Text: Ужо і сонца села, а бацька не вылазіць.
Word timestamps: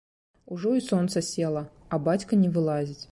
Ужо 0.55 0.71
і 0.77 0.81
сонца 0.87 1.23
села, 1.29 1.63
а 1.93 2.03
бацька 2.11 2.43
не 2.45 2.49
вылазіць. 2.57 3.01